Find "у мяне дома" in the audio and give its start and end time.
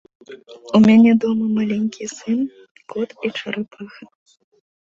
0.77-1.45